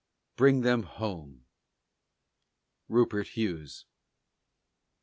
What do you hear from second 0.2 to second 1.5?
Bring them home!